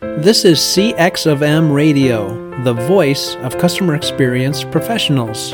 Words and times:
This 0.00 0.46
is 0.46 0.58
CX 0.58 1.30
of 1.30 1.42
M 1.42 1.70
Radio, 1.70 2.62
the 2.64 2.72
voice 2.72 3.36
of 3.36 3.58
customer 3.58 3.94
experience 3.94 4.64
professionals. 4.64 5.52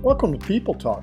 Welcome 0.00 0.38
to 0.38 0.46
People 0.46 0.74
Talk. 0.74 1.02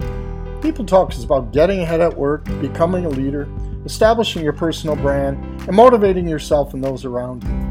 People 0.62 0.86
Talk 0.86 1.14
is 1.14 1.26
about 1.26 1.52
getting 1.52 1.82
ahead 1.82 2.00
at 2.00 2.16
work, 2.16 2.46
becoming 2.62 3.04
a 3.04 3.10
leader, 3.10 3.50
establishing 3.84 4.42
your 4.42 4.54
personal 4.54 4.96
brand, 4.96 5.38
and 5.68 5.76
motivating 5.76 6.30
yourself 6.30 6.74
and 6.74 6.82
those 6.82 7.04
around 7.04 7.44
you. 7.44 7.67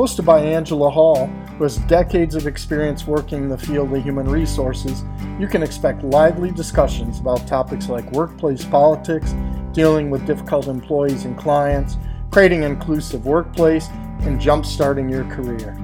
Hosted 0.00 0.24
by 0.24 0.40
Angela 0.40 0.88
Hall, 0.88 1.26
who 1.26 1.64
has 1.64 1.76
decades 1.80 2.34
of 2.34 2.46
experience 2.46 3.06
working 3.06 3.42
in 3.42 3.48
the 3.50 3.58
field 3.58 3.92
of 3.92 4.02
human 4.02 4.26
resources, 4.26 5.04
you 5.38 5.46
can 5.46 5.62
expect 5.62 6.02
lively 6.02 6.50
discussions 6.50 7.20
about 7.20 7.46
topics 7.46 7.90
like 7.90 8.10
workplace 8.12 8.64
politics, 8.64 9.34
dealing 9.74 10.08
with 10.08 10.26
difficult 10.26 10.68
employees 10.68 11.26
and 11.26 11.36
clients, 11.36 11.98
creating 12.30 12.64
an 12.64 12.72
inclusive 12.72 13.26
workplace, 13.26 13.88
and 14.20 14.40
jump-starting 14.40 15.10
your 15.10 15.24
career. 15.24 15.76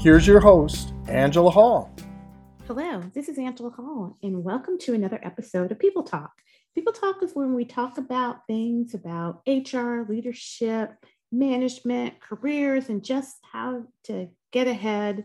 Here's 0.00 0.26
your 0.26 0.40
host, 0.40 0.94
Angela 1.06 1.50
Hall. 1.50 1.94
Hello, 2.66 3.02
this 3.12 3.28
is 3.28 3.36
Angela 3.36 3.68
Hall, 3.68 4.16
and 4.22 4.42
welcome 4.42 4.78
to 4.78 4.94
another 4.94 5.20
episode 5.22 5.70
of 5.70 5.78
People 5.78 6.02
Talk. 6.02 6.32
People 6.74 6.94
Talk 6.94 7.22
is 7.22 7.34
when 7.34 7.52
we 7.52 7.66
talk 7.66 7.98
about 7.98 8.46
things 8.46 8.94
about 8.94 9.42
HR, 9.46 10.06
leadership, 10.08 10.94
management, 11.38 12.20
careers, 12.20 12.88
and 12.88 13.04
just 13.04 13.36
how 13.52 13.84
to 14.04 14.28
get 14.52 14.66
ahead 14.66 15.24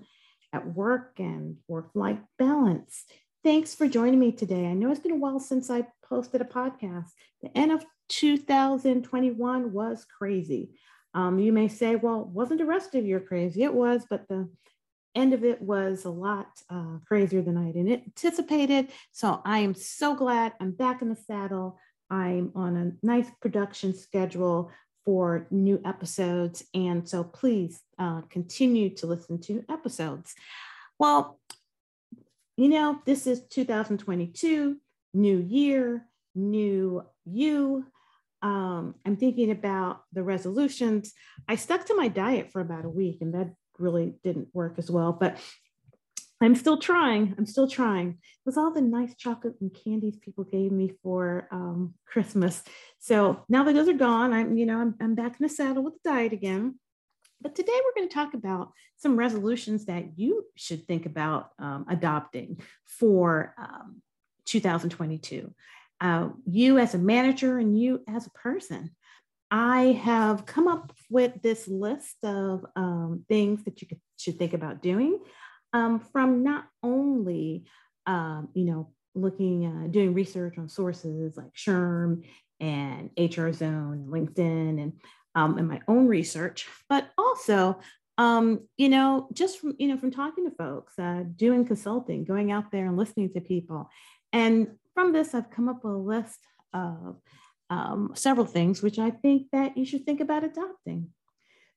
at 0.53 0.73
work 0.73 1.13
and 1.17 1.57
work 1.67 1.89
life 1.93 2.19
balance. 2.37 3.05
Thanks 3.43 3.75
for 3.75 3.87
joining 3.87 4.19
me 4.19 4.31
today. 4.31 4.65
I 4.65 4.73
know 4.73 4.91
it's 4.91 4.99
been 4.99 5.11
a 5.11 5.15
while 5.15 5.39
since 5.39 5.69
I 5.69 5.87
posted 6.03 6.41
a 6.41 6.45
podcast. 6.45 7.09
The 7.41 7.55
end 7.57 7.71
of 7.71 7.85
2021 8.09 9.71
was 9.71 10.05
crazy. 10.17 10.71
Um, 11.13 11.39
you 11.39 11.53
may 11.53 11.67
say, 11.67 11.95
well, 11.95 12.25
wasn't 12.25 12.59
the 12.59 12.65
rest 12.65 12.95
of 12.95 13.05
your 13.05 13.19
crazy? 13.19 13.63
It 13.63 13.73
was, 13.73 14.05
but 14.09 14.27
the 14.27 14.49
end 15.15 15.33
of 15.33 15.43
it 15.43 15.61
was 15.61 16.05
a 16.05 16.09
lot 16.09 16.47
uh, 16.69 16.97
crazier 17.07 17.41
than 17.41 17.57
I 17.57 17.69
anticipated. 17.77 18.89
So 19.11 19.41
I 19.45 19.59
am 19.59 19.73
so 19.73 20.15
glad 20.15 20.53
I'm 20.59 20.71
back 20.71 21.01
in 21.01 21.09
the 21.09 21.15
saddle. 21.15 21.79
I'm 22.09 22.51
on 22.55 22.75
a 22.75 23.05
nice 23.05 23.29
production 23.41 23.95
schedule 23.95 24.71
for 25.09 25.47
new 25.49 25.81
episodes. 25.85 26.63
And 26.75 27.09
so 27.09 27.23
please 27.23 27.81
uh, 27.97 28.21
continue 28.29 28.91
to 28.97 29.07
listen 29.07 29.41
to 29.41 29.65
episodes. 29.67 30.35
Well, 30.99 31.39
you 32.57 32.69
know, 32.69 32.99
this 33.07 33.25
is 33.25 33.41
2022, 33.47 34.77
new 35.15 35.37
year, 35.39 36.05
new 36.35 37.03
you. 37.25 37.87
Um, 38.43 38.93
I'm 39.03 39.17
thinking 39.17 39.49
about 39.49 40.03
the 40.13 40.21
resolutions. 40.21 41.13
I 41.47 41.55
stuck 41.55 41.85
to 41.85 41.95
my 41.95 42.07
diet 42.07 42.51
for 42.51 42.61
about 42.61 42.85
a 42.85 42.89
week 42.89 43.17
and 43.21 43.33
that 43.33 43.51
really 43.79 44.13
didn't 44.23 44.49
work 44.53 44.75
as 44.77 44.91
well, 44.91 45.11
but 45.11 45.39
I'm 46.41 46.55
still 46.55 46.77
trying. 46.77 47.35
I'm 47.37 47.45
still 47.45 47.67
trying. 47.67 48.09
It 48.09 48.45
was 48.45 48.57
all 48.57 48.71
the 48.71 48.81
nice 48.81 49.13
chocolate 49.15 49.55
and 49.59 49.73
candies 49.73 50.17
people 50.17 50.45
gave 50.45 50.71
me 50.71 50.93
for 51.03 51.47
um, 51.51 51.93
Christmas. 52.05 52.63
So 52.99 53.43
now 53.49 53.63
that 53.63 53.73
those 53.73 53.89
are 53.89 53.93
gone, 53.93 54.31
I'm, 54.31 54.57
you 54.57 54.65
know, 54.65 54.79
I'm, 54.79 54.95
I'm 55.01 55.15
back 55.15 55.35
in 55.39 55.45
the 55.45 55.49
saddle 55.49 55.83
with 55.83 55.95
the 56.01 56.09
diet 56.09 56.33
again. 56.33 56.79
But 57.41 57.55
today 57.55 57.73
we're 57.73 58.01
going 58.01 58.07
to 58.07 58.13
talk 58.13 58.33
about 58.33 58.71
some 58.97 59.17
resolutions 59.17 59.85
that 59.85 60.17
you 60.17 60.45
should 60.55 60.87
think 60.87 61.05
about 61.05 61.51
um, 61.59 61.85
adopting 61.89 62.61
for 62.85 63.53
um, 63.57 64.01
2022. 64.45 65.53
Uh, 66.01 66.29
you 66.45 66.79
as 66.79 66.95
a 66.95 66.97
manager 66.97 67.57
and 67.57 67.79
you 67.79 68.01
as 68.07 68.27
a 68.27 68.31
person. 68.31 68.91
I 69.51 69.99
have 70.03 70.45
come 70.45 70.67
up 70.67 70.93
with 71.09 71.41
this 71.41 71.67
list 71.67 72.17
of 72.23 72.65
um, 72.75 73.25
things 73.27 73.63
that 73.63 73.81
you 73.81 73.87
could, 73.87 73.99
should 74.17 74.37
think 74.37 74.53
about 74.53 74.81
doing 74.81 75.19
um, 75.73 75.99
from 75.99 76.43
not 76.43 76.65
only, 76.83 77.65
um, 78.05 78.49
you 78.53 78.65
know, 78.65 78.89
looking, 79.15 79.65
uh, 79.65 79.87
doing 79.87 80.13
research 80.13 80.57
on 80.57 80.69
sources 80.69 81.37
like 81.37 81.53
SHRM 81.53 82.23
and 82.59 83.09
HR 83.17 83.51
Zone, 83.51 84.07
LinkedIn, 84.09 84.81
and 84.81 84.93
um, 85.35 85.57
and 85.57 85.67
my 85.67 85.79
own 85.87 86.07
research, 86.07 86.67
but 86.89 87.09
also, 87.17 87.79
um, 88.17 88.67
you 88.77 88.89
know, 88.89 89.29
just 89.33 89.59
from 89.59 89.75
you 89.77 89.87
know 89.87 89.97
from 89.97 90.11
talking 90.11 90.49
to 90.49 90.55
folks, 90.55 90.97
uh, 90.99 91.23
doing 91.35 91.65
consulting, 91.65 92.25
going 92.25 92.51
out 92.51 92.71
there 92.71 92.87
and 92.87 92.97
listening 92.97 93.31
to 93.33 93.41
people, 93.41 93.89
and 94.33 94.67
from 94.93 95.13
this, 95.13 95.33
I've 95.33 95.51
come 95.51 95.69
up 95.69 95.83
with 95.83 95.93
a 95.93 95.97
list 95.97 96.39
of 96.73 97.17
um, 97.69 98.11
several 98.15 98.45
things 98.45 98.81
which 98.81 98.99
I 98.99 99.11
think 99.11 99.47
that 99.51 99.77
you 99.77 99.85
should 99.85 100.05
think 100.05 100.19
about 100.19 100.43
adopting. 100.43 101.09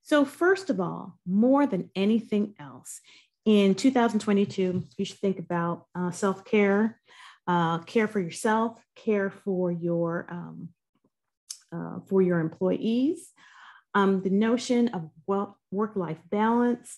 So, 0.02 0.24
first 0.24 0.70
of 0.70 0.80
all, 0.80 1.18
more 1.26 1.66
than 1.66 1.90
anything 1.94 2.54
else, 2.58 3.00
in 3.44 3.74
2022, 3.74 4.84
you 4.96 5.04
should 5.04 5.18
think 5.18 5.38
about 5.38 5.86
uh, 5.94 6.10
self 6.10 6.44
care, 6.44 7.00
uh, 7.46 7.78
care 7.78 8.06
for 8.06 8.20
yourself, 8.20 8.80
care 8.94 9.30
for 9.30 9.72
your 9.72 10.26
um, 10.30 10.68
uh, 11.74 12.00
for 12.08 12.22
your 12.22 12.40
employees. 12.40 13.30
Um, 13.94 14.22
the 14.22 14.30
notion 14.30 14.88
of 14.88 15.10
work 15.26 15.96
life 15.96 16.20
balance. 16.30 16.96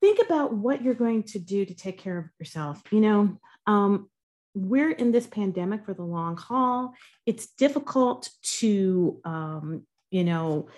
Think 0.00 0.20
about 0.24 0.54
what 0.54 0.82
you're 0.82 0.94
going 0.94 1.24
to 1.24 1.40
do 1.40 1.64
to 1.64 1.74
take 1.74 1.98
care 1.98 2.18
of 2.18 2.24
yourself. 2.38 2.80
You 2.92 3.00
know, 3.00 3.40
um, 3.66 4.08
we're 4.54 4.92
in 4.92 5.10
this 5.10 5.26
pandemic 5.26 5.84
for 5.84 5.92
the 5.92 6.04
long 6.04 6.36
haul. 6.36 6.94
It's 7.26 7.48
difficult 7.54 8.30
to 8.58 9.20
um, 9.24 9.82
you 10.10 10.24
know, 10.24 10.68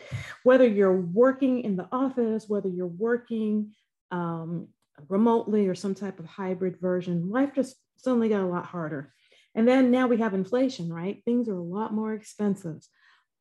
whether 0.42 0.66
you're 0.66 1.00
working 1.00 1.62
in 1.62 1.76
the 1.76 1.88
office, 1.92 2.46
whether 2.48 2.68
you're 2.68 2.86
working 2.86 3.72
um, 4.10 4.68
remotely 5.08 5.68
or 5.68 5.74
some 5.74 5.94
type 5.94 6.18
of 6.18 6.26
hybrid 6.26 6.80
version, 6.80 7.30
life 7.30 7.50
just 7.54 7.76
suddenly 7.96 8.28
got 8.28 8.42
a 8.42 8.46
lot 8.46 8.66
harder. 8.66 9.12
And 9.54 9.66
then 9.66 9.90
now 9.90 10.06
we 10.06 10.18
have 10.18 10.34
inflation, 10.34 10.92
right? 10.92 11.22
Things 11.24 11.48
are 11.48 11.56
a 11.56 11.62
lot 11.62 11.92
more 11.92 12.12
expensive. 12.14 12.86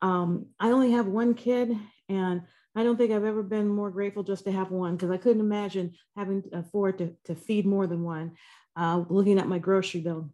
Um, 0.01 0.47
I 0.59 0.71
only 0.71 0.91
have 0.91 1.07
one 1.07 1.33
kid, 1.33 1.77
and 2.07 2.41
I 2.75 2.83
don't 2.83 2.97
think 2.97 3.11
I've 3.11 3.25
ever 3.25 3.43
been 3.43 3.67
more 3.67 3.91
grateful 3.91 4.23
just 4.23 4.45
to 4.45 4.51
have 4.51 4.71
one 4.71 4.95
because 4.95 5.11
I 5.11 5.17
couldn't 5.17 5.41
imagine 5.41 5.93
having 6.15 6.43
to 6.43 6.59
afford 6.59 6.97
to, 6.99 7.15
to 7.25 7.35
feed 7.35 7.65
more 7.65 7.85
than 7.85 8.03
one, 8.03 8.35
uh, 8.75 9.03
looking 9.09 9.39
at 9.39 9.47
my 9.47 9.59
grocery 9.59 10.01
bill, 10.01 10.31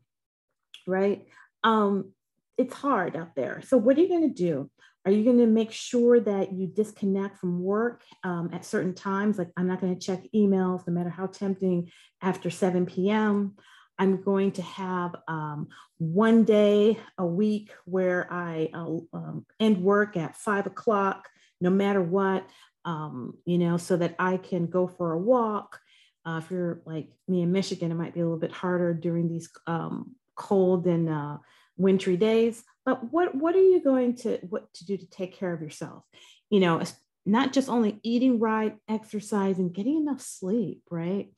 right? 0.88 1.26
Um, 1.64 2.14
it's 2.58 2.74
hard 2.74 3.16
out 3.16 3.36
there. 3.36 3.62
So, 3.68 3.78
what 3.78 3.98
are 3.98 4.02
you 4.02 4.10
going 4.10 4.30
to 4.30 4.36
do? 4.36 4.70
Are 5.06 5.12
you 5.12 5.24
going 5.24 5.38
to 5.38 5.46
make 5.46 5.72
sure 5.72 6.20
that 6.20 6.54
you 6.54 6.66
disconnect 6.66 7.38
from 7.38 7.62
work 7.62 8.02
um, 8.24 8.50
at 8.52 8.66
certain 8.66 8.96
times? 8.96 9.38
Like, 9.38 9.52
I'm 9.56 9.68
not 9.68 9.80
going 9.80 9.94
to 9.98 10.04
check 10.04 10.24
emails, 10.34 10.88
no 10.88 10.94
matter 10.94 11.12
how 11.12 11.28
tempting, 11.28 11.92
after 12.22 12.50
7 12.50 12.88
p.m. 12.88 13.56
I'm 14.00 14.24
going 14.24 14.52
to 14.54 14.62
have 14.64 15.16
um, 15.28 15.68
one 16.00 16.44
day 16.44 17.00
a 17.18 17.26
week 17.26 17.72
where 17.86 18.32
I 18.32 18.70
um, 18.74 19.46
end 19.60 19.82
work 19.82 20.18
at 20.18 20.36
five 20.36 20.66
o'clock, 20.66 21.30
no 21.62 21.70
matter 21.70 22.02
what, 22.02 22.48
um, 22.84 23.38
you 23.46 23.58
know, 23.58 23.78
so 23.78 23.98
that 23.98 24.16
I 24.18 24.38
can 24.38 24.68
go 24.68 24.88
for 24.88 25.14
a 25.14 25.20
walk. 25.20 25.80
Uh, 26.26 26.42
if 26.44 26.50
you're 26.50 26.82
like 26.86 27.10
me 27.28 27.44
in 27.44 27.52
Michigan, 27.52 27.92
it 27.92 27.96
might 27.96 28.16
be 28.16 28.22
a 28.22 28.24
little 28.24 28.40
bit 28.40 28.52
harder 28.52 28.94
during 28.94 29.30
these 29.30 29.50
um, 29.68 30.16
cold 30.36 30.88
and 30.88 31.10
uh, 31.10 31.38
wintry 31.78 32.18
days 32.18 32.64
but 32.86 33.12
what 33.12 33.36
what 33.36 33.56
are 33.56 33.62
you 33.62 33.82
going 33.82 34.16
to 34.16 34.38
what 34.50 34.72
to 34.76 34.86
do 34.86 34.96
to 34.96 35.10
take 35.10 35.36
care 35.36 35.52
of 35.52 35.62
yourself? 35.62 36.04
You 36.50 36.60
know 36.60 36.82
not 37.26 37.52
just 37.54 37.70
only 37.70 38.00
eating 38.04 38.40
right 38.40 38.78
exercising 38.88 39.72
getting 39.72 39.98
enough 39.98 40.22
sleep 40.22 40.84
right? 40.90 41.34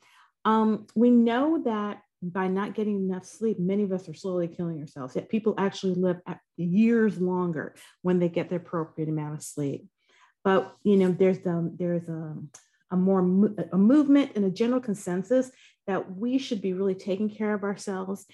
Um, 0.45 0.87
we 0.95 1.09
know 1.09 1.63
that 1.63 2.01
by 2.21 2.47
not 2.47 2.73
getting 2.73 2.97
enough 2.97 3.25
sleep 3.25 3.59
many 3.59 3.83
of 3.83 3.91
us 3.91 4.09
are 4.09 4.13
slowly 4.13 4.47
killing 4.47 4.79
ourselves 4.79 5.15
yet 5.15 5.29
people 5.29 5.53
actually 5.57 5.93
live 5.93 6.19
years 6.57 7.21
longer 7.21 7.75
when 8.01 8.17
they 8.19 8.27
get 8.27 8.49
the 8.49 8.55
appropriate 8.55 9.09
amount 9.09 9.35
of 9.35 9.43
sleep. 9.43 9.87
But 10.43 10.75
you 10.83 10.97
know 10.97 11.11
there's 11.11 11.45
um, 11.47 11.75
there's 11.79 12.09
a, 12.09 12.35
a 12.91 12.97
more 12.97 13.19
a 13.19 13.77
movement 13.77 14.31
and 14.35 14.45
a 14.45 14.51
general 14.51 14.81
consensus 14.81 15.49
that 15.87 16.17
we 16.17 16.37
should 16.37 16.61
be 16.61 16.73
really 16.73 16.95
taking 16.95 17.29
care 17.29 17.53
of 17.53 17.63
ourselves 17.63 18.25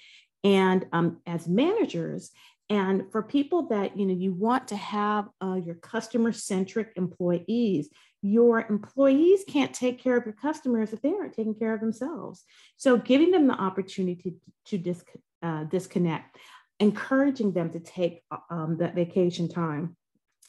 and 0.44 0.86
um, 0.92 1.18
as 1.26 1.48
managers 1.48 2.30
and 2.70 3.10
for 3.10 3.22
people 3.22 3.68
that 3.68 3.98
you 3.98 4.06
know 4.06 4.14
you 4.14 4.32
want 4.32 4.68
to 4.68 4.76
have 4.76 5.28
uh, 5.42 5.54
your 5.54 5.74
customer 5.74 6.32
centric 6.32 6.92
employees 6.96 7.88
your 8.26 8.66
employees 8.70 9.44
can't 9.46 9.74
take 9.74 10.02
care 10.02 10.16
of 10.16 10.24
your 10.24 10.34
customers 10.34 10.94
if 10.94 11.02
they 11.02 11.10
aren't 11.10 11.34
taking 11.34 11.54
care 11.54 11.74
of 11.74 11.80
themselves. 11.80 12.42
So 12.78 12.96
giving 12.96 13.30
them 13.30 13.46
the 13.46 13.52
opportunity 13.52 14.30
to, 14.30 14.32
to 14.68 14.78
dis, 14.78 15.04
uh, 15.42 15.64
disconnect 15.64 16.38
encouraging 16.80 17.52
them 17.52 17.70
to 17.70 17.80
take 17.80 18.22
um, 18.50 18.78
that 18.78 18.94
vacation 18.94 19.48
time. 19.48 19.96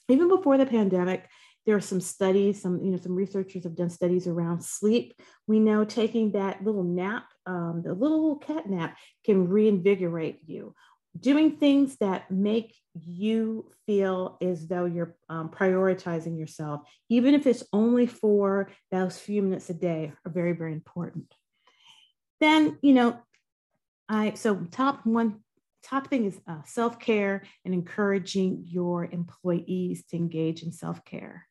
Even 0.07 0.27
before 0.27 0.57
the 0.57 0.65
pandemic 0.65 1.27
there 1.65 1.75
are 1.75 1.81
some 1.81 2.01
studies 2.01 2.61
some 2.61 2.83
you 2.83 2.91
know 2.91 2.97
some 2.97 3.15
researchers 3.15 3.63
have 3.63 3.75
done 3.75 3.89
studies 3.89 4.27
around 4.27 4.63
sleep 4.63 5.13
we 5.47 5.59
know 5.59 5.83
taking 5.83 6.31
that 6.31 6.63
little 6.63 6.83
nap 6.83 7.25
um, 7.45 7.81
the 7.83 7.93
little 7.93 8.37
cat 8.37 8.69
nap 8.69 8.97
can 9.23 9.47
reinvigorate 9.47 10.39
you 10.45 10.73
doing 11.19 11.57
things 11.57 11.97
that 11.97 12.29
make 12.29 12.75
you 12.93 13.71
feel 13.85 14.37
as 14.41 14.67
though 14.67 14.85
you're 14.85 15.15
um, 15.29 15.49
prioritizing 15.49 16.37
yourself, 16.37 16.81
even 17.09 17.33
if 17.33 17.47
it's 17.47 17.63
only 17.71 18.05
for 18.05 18.69
those 18.91 19.17
few 19.17 19.41
minutes 19.41 19.69
a 19.69 19.73
day, 19.73 20.11
are 20.25 20.31
very, 20.31 20.53
very 20.53 20.73
important. 20.73 21.33
Then, 22.41 22.77
you 22.81 22.93
know, 22.93 23.19
I 24.09 24.33
so 24.33 24.55
top 24.71 25.05
one 25.05 25.41
top 25.83 26.07
thing 26.07 26.25
is 26.25 26.39
uh, 26.47 26.61
self-care 26.65 27.43
and 27.63 27.73
encouraging 27.73 28.63
your 28.65 29.05
employees 29.05 30.03
to 30.09 30.17
engage 30.17 30.63
in 30.63 30.71
self-care. 30.71 31.47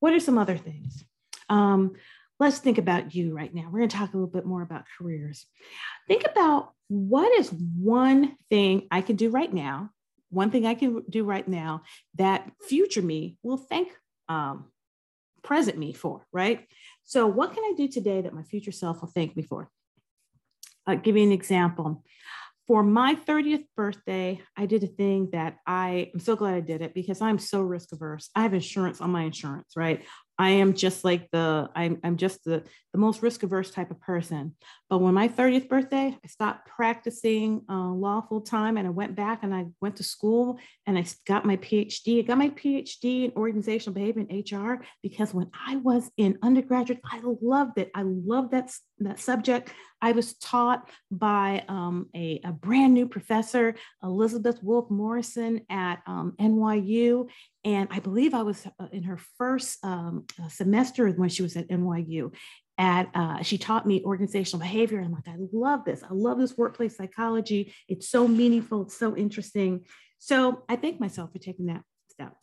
What 0.00 0.12
are 0.12 0.20
some 0.20 0.38
other 0.38 0.56
things? 0.56 1.04
Um, 1.48 1.92
let's 2.38 2.58
think 2.58 2.78
about 2.78 3.14
you 3.14 3.34
right 3.34 3.54
now. 3.54 3.68
We're 3.70 3.80
going 3.80 3.90
to 3.90 3.96
talk 3.96 4.12
a 4.12 4.16
little 4.16 4.30
bit 4.30 4.46
more 4.46 4.62
about 4.62 4.84
careers. 4.98 5.46
Think 6.08 6.24
about 6.24 6.72
what 6.88 7.30
is 7.38 7.52
one 7.78 8.36
thing 8.48 8.88
I 8.90 9.02
can 9.02 9.16
do 9.16 9.30
right 9.30 9.52
now, 9.52 9.90
one 10.30 10.50
thing 10.50 10.66
I 10.66 10.74
can 10.74 11.02
do 11.08 11.24
right 11.24 11.46
now 11.46 11.82
that 12.16 12.50
future 12.66 13.02
me 13.02 13.36
will 13.42 13.58
thank 13.58 13.88
um, 14.28 14.66
present 15.42 15.78
me 15.78 15.92
for, 15.92 16.26
right? 16.32 16.66
So, 17.04 17.26
what 17.26 17.52
can 17.52 17.64
I 17.64 17.74
do 17.76 17.88
today 17.88 18.20
that 18.22 18.34
my 18.34 18.42
future 18.42 18.72
self 18.72 19.00
will 19.00 19.08
thank 19.08 19.36
me 19.36 19.42
for? 19.42 19.70
I'll 20.86 20.96
give 20.96 21.16
you 21.16 21.22
an 21.22 21.32
example 21.32 22.02
for 22.70 22.84
my 22.84 23.16
30th 23.16 23.64
birthday, 23.76 24.40
I 24.56 24.66
did 24.66 24.84
a 24.84 24.86
thing 24.86 25.30
that 25.32 25.56
I 25.66 26.12
am 26.14 26.20
so 26.20 26.36
glad 26.36 26.54
I 26.54 26.60
did 26.60 26.82
it 26.82 26.94
because 26.94 27.20
I'm 27.20 27.36
so 27.36 27.62
risk 27.62 27.90
averse. 27.90 28.30
I 28.36 28.42
have 28.42 28.54
insurance 28.54 29.00
on 29.00 29.10
my 29.10 29.24
insurance, 29.24 29.72
right? 29.74 30.04
I 30.38 30.50
am 30.50 30.74
just 30.74 31.04
like 31.04 31.28
the, 31.32 31.68
I'm, 31.74 31.98
I'm 32.04 32.16
just 32.16 32.44
the, 32.44 32.62
the 32.92 32.98
most 32.98 33.22
risk 33.22 33.42
averse 33.42 33.72
type 33.72 33.90
of 33.90 34.00
person. 34.00 34.54
But 34.88 35.00
when 35.00 35.14
my 35.14 35.26
30th 35.26 35.68
birthday, 35.68 36.16
I 36.24 36.28
stopped 36.28 36.66
practicing 36.66 37.62
uh, 37.68 37.88
law 37.88 38.20
full 38.20 38.40
time 38.40 38.76
and 38.76 38.86
I 38.86 38.90
went 38.90 39.16
back 39.16 39.40
and 39.42 39.52
I 39.52 39.66
went 39.80 39.96
to 39.96 40.04
school 40.04 40.60
and 40.86 40.96
I 40.96 41.04
got 41.26 41.44
my 41.44 41.56
PhD. 41.56 42.20
I 42.20 42.22
got 42.22 42.38
my 42.38 42.50
PhD 42.50 43.24
in 43.24 43.32
organizational 43.36 43.94
behavior 43.94 44.24
and 44.30 44.50
HR 44.50 44.82
because 45.02 45.34
when 45.34 45.50
I 45.66 45.76
was 45.76 46.08
in 46.16 46.38
undergraduate, 46.40 47.00
I 47.04 47.20
loved 47.22 47.78
it. 47.78 47.90
I 47.96 48.02
loved 48.02 48.52
that, 48.52 48.72
that 49.06 49.20
subject. 49.20 49.72
I 50.02 50.12
was 50.12 50.34
taught 50.34 50.88
by 51.10 51.64
um, 51.68 52.08
a, 52.14 52.40
a, 52.44 52.52
brand 52.52 52.94
new 52.94 53.06
professor, 53.06 53.74
Elizabeth 54.02 54.62
Wolfe 54.62 54.90
Morrison 54.90 55.60
at 55.68 56.02
um, 56.06 56.34
NYU. 56.40 57.28
And 57.64 57.88
I 57.90 57.98
believe 57.98 58.32
I 58.32 58.42
was 58.42 58.66
uh, 58.66 58.86
in 58.92 59.02
her 59.02 59.18
first 59.36 59.84
um, 59.84 60.24
uh, 60.42 60.48
semester 60.48 61.08
when 61.10 61.28
she 61.28 61.42
was 61.42 61.56
at 61.56 61.68
NYU. 61.68 62.34
At, 62.78 63.10
uh, 63.14 63.42
she 63.42 63.58
taught 63.58 63.86
me 63.86 64.02
organizational 64.02 64.60
behavior. 64.60 65.00
I'm 65.00 65.12
like, 65.12 65.28
I 65.28 65.36
love 65.52 65.84
this. 65.84 66.02
I 66.02 66.12
love 66.12 66.38
this 66.38 66.56
workplace 66.56 66.96
psychology. 66.96 67.74
It's 67.88 68.08
so 68.08 68.26
meaningful. 68.26 68.82
It's 68.82 68.98
so 68.98 69.14
interesting. 69.14 69.84
So 70.18 70.62
I 70.68 70.76
thank 70.76 70.98
myself 70.98 71.32
for 71.32 71.38
taking 71.38 71.66
that 71.66 71.82
step. 72.08 72.34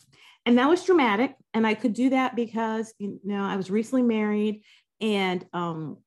And 0.46 0.60
that 0.60 0.70
was 0.70 0.84
dramatic. 0.86 1.36
And 1.56 1.66
I 1.66 1.74
could 1.74 1.94
do 1.94 2.12
that 2.12 2.36
because, 2.36 2.94
you 3.00 3.20
know, 3.24 3.44
I 3.44 3.58
was 3.58 3.72
recently 3.72 4.04
married 4.04 4.62
and 5.02 5.46
um, 5.54 5.98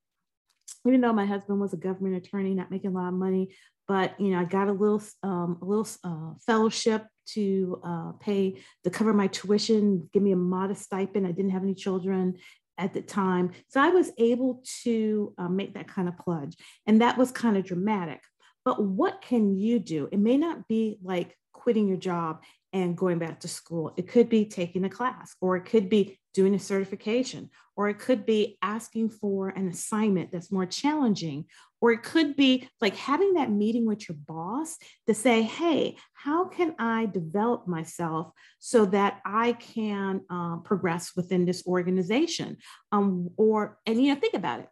even 0.87 1.01
though 1.01 1.13
my 1.13 1.27
husband 1.27 1.61
was 1.61 1.73
a 1.73 1.77
government 1.77 2.17
attorney, 2.17 2.55
not 2.55 2.71
making 2.71 2.91
a 2.91 2.95
lot 2.95 3.09
of 3.09 3.15
money, 3.15 3.55
but 3.87 4.19
you 4.21 4.31
know, 4.31 4.39
I 4.39 4.45
got 4.45 4.69
a 4.69 4.73
little 4.73 5.03
um, 5.23 5.59
a 5.61 5.65
little 5.65 5.89
uh, 6.05 6.35
fellowship 6.47 7.07
to 7.35 7.81
uh, 7.85 8.13
pay 8.21 8.61
to 8.85 8.91
cover 8.91 9.13
my 9.13 9.27
tuition, 9.27 10.09
give 10.13 10.23
me 10.23 10.33
a 10.33 10.37
modest 10.37 10.83
stipend. 10.85 11.27
I 11.27 11.33
didn't 11.33 11.51
have 11.51 11.63
any 11.63 11.75
children 11.75 12.37
at 12.79 12.95
the 12.95 13.03
time, 13.03 13.51
so 13.69 13.81
I 13.81 13.89
was 13.89 14.13
able 14.17 14.63
to 14.85 15.35
uh, 15.39 15.49
make 15.49 15.75
that 15.75 15.89
kind 15.89 16.09
of 16.09 16.17
pledge, 16.19 16.57
and 16.87 17.03
that 17.03 17.19
was 17.19 17.31
kind 17.31 17.57
of 17.57 17.65
dramatic. 17.65 18.21
But 18.65 18.83
what 18.83 19.23
can 19.23 19.57
you 19.59 19.81
do? 19.81 20.09
It 20.13 20.19
may 20.19 20.37
not 20.37 20.69
be 20.69 20.99
like 21.03 21.37
quitting 21.53 21.89
your 21.89 21.97
job 21.97 22.43
and 22.73 22.97
going 22.97 23.19
back 23.19 23.41
to 23.41 23.49
school. 23.49 23.93
It 23.97 24.07
could 24.07 24.29
be 24.29 24.45
taking 24.45 24.85
a 24.85 24.91
class, 24.91 25.35
or 25.41 25.57
it 25.57 25.65
could 25.65 25.89
be 25.89 26.20
doing 26.33 26.55
a 26.55 26.59
certification, 26.59 27.51
or 27.77 27.89
it 27.89 27.99
could 27.99 28.27
be 28.27 28.59
asking 28.63 29.11
for 29.11 29.49
an 29.49 29.69
assignment 29.69 30.31
that's 30.31 30.53
more 30.53 30.67
challenging, 30.67 31.47
or 31.81 31.93
it 31.93 32.03
could 32.03 32.37
be 32.37 32.69
like 32.81 32.97
having 32.97 33.35
that 33.35 33.51
meeting 33.51 33.87
with 33.87 34.09
your 34.09 34.17
boss 34.27 34.77
to 35.07 35.15
say, 35.15 35.43
hey, 35.43 35.97
how 36.13 36.47
can 36.47 36.75
I 36.79 37.07
develop 37.07 37.67
myself 37.67 38.33
so 38.59 38.85
that 38.87 39.21
I 39.25 39.53
can 39.55 40.23
uh, 40.29 40.59
progress 40.59 41.13
within 41.17 41.47
this 41.47 41.67
organization? 41.67 42.59
Um, 42.93 43.31
or, 43.37 43.79
and 43.87 44.03
you 44.03 44.15
know, 44.15 44.21
think 44.21 44.35
about 44.35 44.61
it. 44.61 44.69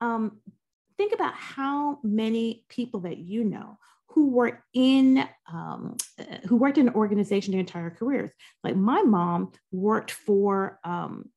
Um, 0.00 0.38
think 0.96 1.12
about 1.12 1.34
how 1.34 1.98
many 2.02 2.64
people 2.68 3.00
that 3.00 3.18
you 3.18 3.44
know 3.44 3.78
who 4.16 4.30
were 4.30 4.64
in 4.72 5.28
um, 5.52 5.94
who 6.46 6.56
worked 6.56 6.78
in 6.78 6.88
an 6.88 6.94
organization 6.94 7.52
their 7.52 7.60
entire 7.60 7.90
careers. 7.90 8.30
Like 8.64 8.74
my 8.74 9.02
mom 9.02 9.52
worked 9.70 10.10
for 10.10 10.80
um, 10.84 11.28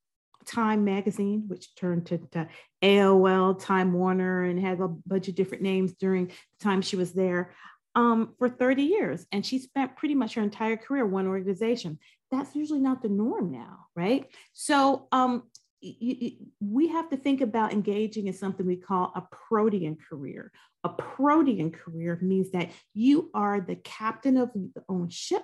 Time 0.46 0.86
Magazine, 0.86 1.44
which 1.48 1.76
turned 1.76 2.06
to, 2.06 2.20
to, 2.32 2.48
AOL, 2.82 3.62
Time 3.62 3.92
Warner, 3.92 4.46
and 4.46 4.58
had 4.58 4.80
a 4.80 4.88
bunch 4.88 5.28
of 5.28 5.36
different 5.36 5.62
names 5.62 5.92
during 6.00 6.28
the 6.28 6.64
time 6.64 6.82
she 6.82 6.96
was 6.96 7.12
there 7.12 7.52
um, 7.96 8.34
for 8.40 8.48
30 8.48 8.84
years. 8.84 9.26
And 9.34 9.46
she 9.46 9.60
spent 9.60 9.98
pretty 9.98 10.16
much 10.16 10.36
her 10.36 10.42
entire 10.42 10.78
career 10.78 11.06
one 11.06 11.28
organization. 11.28 12.00
That's 12.32 12.56
usually 12.56 12.80
not 12.80 13.02
the 13.02 13.10
norm 13.10 13.52
now, 13.52 13.88
right? 13.94 14.26
So 14.54 15.10
um, 15.12 15.44
we 15.82 16.88
have 16.90 17.10
to 17.10 17.18
think 17.18 17.42
about 17.42 17.72
engaging 17.72 18.28
in 18.28 18.34
something 18.34 18.66
we 18.66 18.76
call 18.76 19.12
a 19.16 19.22
protean 19.32 19.98
career. 19.98 20.52
A 20.84 20.90
protean 20.90 21.72
career 21.72 22.18
means 22.22 22.52
that 22.52 22.70
you 22.94 23.30
are 23.34 23.62
the 23.62 23.76
captain 23.76 24.38
of 24.38 24.52
your 24.56 24.84
own 24.90 25.10
ship, 25.10 25.44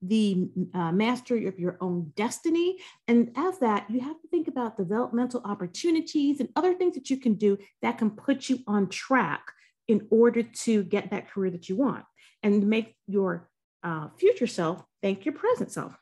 the 0.00 0.48
uh, 0.72 0.92
master 0.92 1.36
of 1.48 1.58
your 1.58 1.76
own 1.80 2.12
destiny. 2.16 2.78
And 3.08 3.32
as 3.36 3.58
that, 3.58 3.90
you 3.90 4.00
have 4.00 4.20
to 4.20 4.28
think 4.28 4.48
about 4.48 4.76
developmental 4.76 5.42
opportunities 5.44 6.40
and 6.40 6.48
other 6.56 6.74
things 6.74 6.94
that 6.94 7.10
you 7.10 7.18
can 7.18 7.34
do 7.34 7.58
that 7.82 7.98
can 7.98 8.10
put 8.10 8.48
you 8.48 8.60
on 8.66 8.88
track 8.88 9.42
in 9.88 10.06
order 10.10 10.42
to 10.42 10.82
get 10.84 11.10
that 11.10 11.30
career 11.30 11.50
that 11.50 11.68
you 11.68 11.76
want 11.76 12.04
and 12.42 12.66
make 12.66 12.96
your 13.06 13.50
uh, 13.82 14.08
future 14.16 14.46
self 14.46 14.82
thank 15.02 15.26
your 15.26 15.34
present 15.34 15.70
self. 15.70 15.94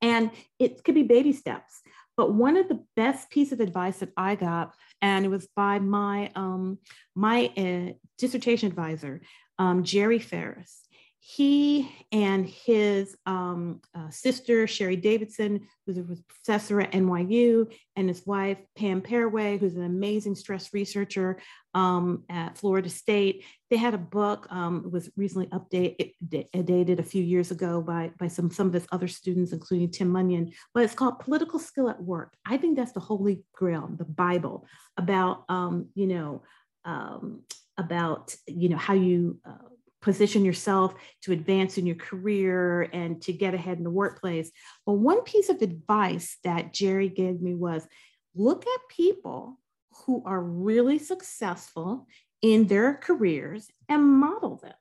And 0.00 0.30
it 0.60 0.84
could 0.84 0.94
be 0.94 1.02
baby 1.02 1.32
steps. 1.32 1.80
But 2.16 2.34
one 2.34 2.56
of 2.56 2.68
the 2.68 2.84
best 2.94 3.30
piece 3.30 3.52
of 3.52 3.60
advice 3.60 3.98
that 3.98 4.12
I 4.16 4.34
got, 4.34 4.74
and 5.00 5.24
it 5.24 5.28
was 5.28 5.48
by 5.56 5.78
my 5.78 6.30
um, 6.34 6.78
my 7.14 7.46
uh, 7.56 7.92
dissertation 8.18 8.68
advisor, 8.68 9.22
um, 9.58 9.82
Jerry 9.82 10.18
Ferris. 10.18 10.86
He 11.24 11.88
and 12.10 12.48
his 12.48 13.16
um, 13.26 13.80
uh, 13.94 14.10
sister, 14.10 14.66
Sherry 14.66 14.96
Davidson, 14.96 15.68
who's 15.86 15.96
a 15.96 16.02
professor 16.02 16.80
at 16.80 16.90
NYU, 16.90 17.72
and 17.94 18.08
his 18.08 18.26
wife, 18.26 18.58
Pam 18.76 19.00
Perrewé, 19.00 19.56
who's 19.56 19.76
an 19.76 19.84
amazing 19.84 20.34
stress 20.34 20.74
researcher 20.74 21.38
um, 21.74 22.24
at 22.28 22.58
Florida 22.58 22.88
State. 22.88 23.44
They 23.70 23.76
had 23.76 23.94
a 23.94 23.98
book, 23.98 24.48
um, 24.50 24.90
was 24.90 25.10
recently 25.16 25.46
updated, 25.46 26.12
dated 26.28 26.98
a 26.98 27.04
few 27.04 27.22
years 27.22 27.52
ago 27.52 27.80
by, 27.80 28.10
by 28.18 28.26
some, 28.26 28.50
some 28.50 28.66
of 28.66 28.72
his 28.72 28.88
other 28.90 29.06
students, 29.06 29.52
including 29.52 29.92
Tim 29.92 30.12
Munyon, 30.12 30.52
but 30.74 30.82
it's 30.82 30.92
called 30.92 31.20
Political 31.20 31.60
Skill 31.60 31.88
at 31.88 32.02
Work. 32.02 32.34
I 32.44 32.56
think 32.56 32.76
that's 32.76 32.92
the 32.92 33.00
holy 33.00 33.44
grail, 33.54 33.88
the 33.96 34.04
Bible 34.04 34.66
about, 34.96 35.44
um, 35.48 35.86
you 35.94 36.08
know, 36.08 36.42
um, 36.84 37.42
about, 37.78 38.34
you 38.48 38.68
know, 38.68 38.76
how 38.76 38.94
you 38.94 39.38
uh, 39.46 39.68
position 40.02 40.44
yourself 40.44 40.94
to 41.22 41.32
advance 41.32 41.78
in 41.78 41.86
your 41.86 41.96
career 41.96 42.82
and 42.92 43.22
to 43.22 43.32
get 43.32 43.54
ahead 43.54 43.78
in 43.78 43.84
the 43.84 43.90
workplace. 43.90 44.50
But 44.84 44.94
one 44.94 45.22
piece 45.22 45.48
of 45.48 45.62
advice 45.62 46.36
that 46.44 46.74
Jerry 46.74 47.08
gave 47.08 47.40
me 47.40 47.54
was 47.54 47.86
look 48.34 48.66
at 48.66 48.96
people 48.96 49.58
who 50.04 50.22
are 50.26 50.42
really 50.42 50.98
successful 50.98 52.06
in 52.42 52.66
their 52.66 52.94
careers 52.94 53.68
and 53.88 54.02
model 54.02 54.56
them. 54.56 54.74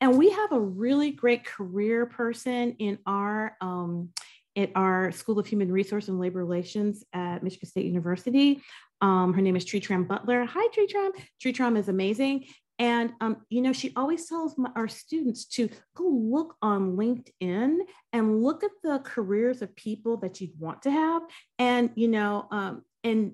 And 0.00 0.16
we 0.16 0.30
have 0.30 0.52
a 0.52 0.60
really 0.60 1.10
great 1.10 1.44
career 1.44 2.06
person 2.06 2.76
in 2.78 2.98
our 3.06 3.56
um, 3.60 4.10
at 4.56 4.70
our 4.74 5.12
School 5.12 5.38
of 5.38 5.46
Human 5.46 5.70
Resource 5.70 6.08
and 6.08 6.18
Labor 6.18 6.40
Relations 6.40 7.04
at 7.12 7.42
Michigan 7.42 7.68
State 7.68 7.86
University. 7.86 8.62
Um, 9.00 9.32
her 9.32 9.40
name 9.40 9.56
is 9.56 9.64
Tree 9.64 9.80
Tram 9.80 10.04
Butler. 10.04 10.44
Hi, 10.44 10.68
Tree 10.72 10.86
Tram. 10.86 11.12
Tree 11.40 11.52
Tram 11.52 11.76
is 11.76 11.88
amazing. 11.88 12.46
And, 12.80 13.12
um, 13.20 13.36
you 13.50 13.60
know, 13.60 13.74
she 13.74 13.92
always 13.94 14.26
tells 14.26 14.56
my, 14.56 14.70
our 14.74 14.88
students 14.88 15.44
to 15.48 15.68
go 15.94 16.08
look 16.08 16.56
on 16.62 16.96
LinkedIn 16.96 17.76
and 18.14 18.42
look 18.42 18.64
at 18.64 18.70
the 18.82 19.00
careers 19.00 19.60
of 19.60 19.76
people 19.76 20.16
that 20.16 20.40
you'd 20.40 20.58
want 20.58 20.82
to 20.82 20.90
have. 20.90 21.22
And, 21.58 21.90
you 21.94 22.08
know, 22.08 22.48
um, 22.50 22.82
and 23.04 23.32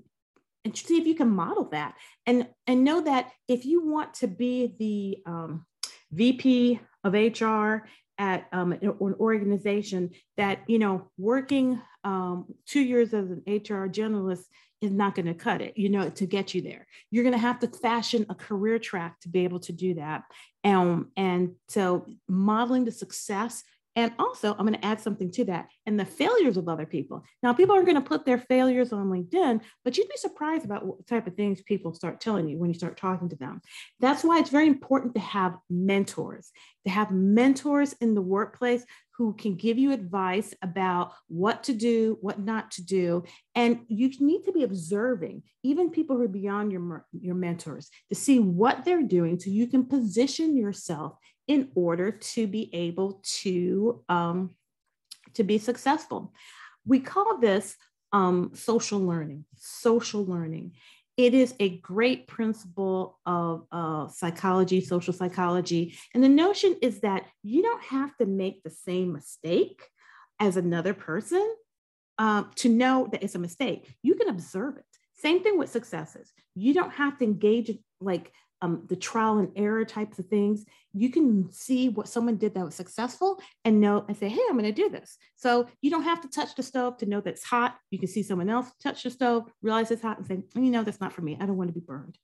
and 0.65 0.77
see 0.77 0.99
if 0.99 1.07
you 1.07 1.15
can 1.15 1.31
model 1.31 1.69
that 1.71 1.95
and 2.27 2.49
and 2.67 2.83
know 2.83 3.01
that 3.01 3.31
if 3.47 3.65
you 3.65 3.87
want 3.87 4.15
to 4.15 4.27
be 4.27 4.75
the 4.81 5.23
um, 5.31 5.65
vp 6.13 6.81
of 7.05 7.15
hr 7.15 7.87
at 8.19 8.47
um, 8.53 8.73
an, 8.73 8.95
organization 9.01 10.11
that 10.37 10.61
you 10.67 10.79
know 10.79 11.09
working 11.19 11.81
um, 12.05 12.47
two 12.67 12.81
years 12.81 13.13
as 13.13 13.31
an 13.31 13.43
hr 13.47 13.89
generalist 13.89 14.45
is 14.81 14.93
not 14.93 15.15
going 15.15 15.27
to 15.27 15.35
cut 15.35 15.61
it 15.63 15.77
you 15.77 15.89
know 15.89 16.09
to 16.11 16.27
get 16.27 16.55
you 16.55 16.61
there. 16.63 16.87
You're 17.11 17.25
going 17.25 17.33
to 17.33 17.39
have 17.39 17.59
to 17.61 17.69
fashion 17.69 18.27
a 18.29 18.35
career 18.35 18.79
track 18.79 19.21
to 19.21 19.29
be 19.29 19.45
able 19.45 19.61
to 19.61 19.73
do 19.73 19.95
that. 19.95 20.25
And 20.65 21.07
and 21.17 21.53
so 21.69 22.07
modeling 22.29 22.85
the 22.85 22.93
success 22.93 23.63
and 23.97 24.13
also, 24.19 24.53
I'm 24.53 24.67
going 24.67 24.79
to 24.79 24.85
add 24.85 25.01
something 25.01 25.31
to 25.33 25.45
that 25.47 25.69
and 25.87 25.99
the 25.99 26.05
failures 26.05 26.59
of 26.59 26.69
other 26.69 26.85
people. 26.85 27.25
Now, 27.43 27.55
people 27.55 27.75
aren't 27.75 27.87
going 27.87 28.01
to 28.01 28.07
put 28.07 28.27
their 28.27 28.39
failures 28.39 28.93
on 28.93 29.07
LinkedIn, 29.07 29.63
but 29.85 29.97
you'd 29.97 30.09
be 30.09 30.17
surprised 30.19 30.67
about 30.67 30.85
what 30.85 31.07
type 31.07 31.27
of 31.27 31.35
things 31.35 31.63
people 31.63 31.95
start 31.95 32.21
telling 32.21 32.47
you 32.47 32.59
when 32.59 32.69
you 32.69 32.75
start 32.75 32.99
talking 32.99 33.31
to 33.31 33.37
them. 33.37 33.63
That's 33.99 34.23
why 34.23 34.39
it's 34.39 34.51
very 34.51 34.67
important 34.67 35.15
to 35.15 35.21
have 35.21 35.57
mentors, 35.71 36.53
to 36.85 36.91
have 36.91 37.11
mentors 37.11 37.95
in 37.95 38.15
the 38.15 38.21
workplace 38.21 38.85
who 39.17 39.33
can 39.33 39.55
give 39.55 39.79
you 39.79 39.93
advice 39.93 40.53
about 40.61 41.13
what 41.29 41.65
to 41.65 41.73
do, 41.73 42.19
what 42.21 42.39
not 42.39 42.71
to 42.73 42.85
do. 42.85 43.25
And 43.55 43.81
you 43.89 44.11
need 44.21 44.45
to 44.45 44.53
be 44.53 44.63
observing, 44.63 45.43
even 45.63 45.89
people 45.89 46.17
who 46.19 46.25
are 46.25 46.29
beyond 46.29 46.71
your, 46.71 47.07
your 47.19 47.35
mentors, 47.35 47.89
to 48.11 48.15
see 48.15 48.39
what 48.39 48.85
they're 48.85 49.03
doing 49.03 49.41
so 49.41 49.49
you 49.49 49.69
can 49.69 49.87
position 49.87 50.55
yourself 50.55 51.17
in 51.49 51.71
order 51.75 52.11
to 52.11 52.47
be 52.47 52.71
able 52.75 53.21
to, 53.23 54.03
um, 54.09 54.55
to 55.35 55.45
be 55.45 55.59
successful. 55.59 56.33
We 56.85 57.01
call 57.01 57.39
this 57.39 57.77
um, 58.13 58.53
social 58.55 59.01
learning, 59.01 59.45
social 59.57 60.25
learning. 60.25 60.73
It 61.17 61.33
is 61.33 61.55
a 61.59 61.79
great 61.79 62.27
principle 62.27 63.19
of 63.25 63.67
uh, 63.73 64.09
psychology, 64.09 64.81
social 64.81 65.15
psychology. 65.15 65.97
And 66.15 66.23
the 66.23 66.29
notion 66.29 66.77
is 66.83 67.01
that 67.01 67.27
you 67.43 67.63
don't 67.63 67.83
have 67.85 68.17
to 68.19 68.27
make 68.27 68.63
the 68.63 68.71
same 68.71 69.13
mistake 69.13 69.83
as 70.39 70.57
another 70.57 70.93
person 70.93 71.55
um, 72.19 72.51
to 72.57 72.69
know 72.69 73.09
that 73.13 73.23
it's 73.23 73.35
a 73.35 73.39
mistake. 73.39 73.95
You 74.03 74.15
can 74.15 74.29
observe 74.29 74.77
it. 74.77 74.85
Same 75.15 75.43
thing 75.43 75.59
with 75.59 75.71
successes. 75.71 76.33
You 76.55 76.75
don't 76.75 76.93
have 76.93 77.19
to 77.19 77.25
engage 77.25 77.71
like 78.01 78.31
um, 78.63 78.85
the 78.89 78.97
trial 78.97 79.39
and 79.39 79.51
error 79.57 79.85
types 79.85 80.19
of 80.19 80.27
things, 80.27 80.65
you 80.95 81.11
can 81.11 81.53
see 81.53 81.89
what 81.89 82.09
someone 82.09 82.37
did 82.37 82.55
that 82.55 82.65
was 82.65 82.75
successful 82.75 83.41
and 83.65 83.81
know 83.81 84.05
and 84.09 84.17
say, 84.17 84.29
hey, 84.29 84.41
I'm 84.49 84.59
going 84.59 84.65
to 84.65 84.73
do 84.73 84.89
this. 84.89 85.19
So 85.37 85.67
you 85.83 85.91
don't 85.91 86.05
have 86.05 86.23
to 86.23 86.29
touch 86.29 86.55
the 86.55 86.63
stove 86.63 86.97
to 86.99 87.07
know 87.07 87.21
that 87.21 87.35
it's 87.35 87.45
hot. 87.45 87.77
You 87.91 87.99
can 87.99 88.09
see 88.09 88.23
someone 88.23 88.49
else 88.49 88.71
touch 88.83 89.03
the 89.03 89.11
stove, 89.11 89.51
realize 89.63 89.91
it's 89.91 90.03
hot, 90.03 90.19
and 90.19 90.27
say, 90.27 90.43
you 90.55 90.71
know, 90.71 90.83
that's 90.83 91.01
not 91.01 91.13
for 91.13 91.23
me. 91.23 91.37
I 91.39 91.47
don't 91.47 91.57
want 91.59 91.69
to 91.69 91.79
be 91.79 91.85
burned. 91.85 92.17